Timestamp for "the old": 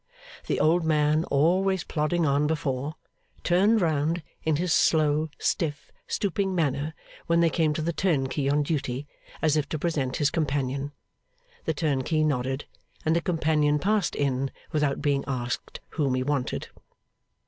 0.47-0.83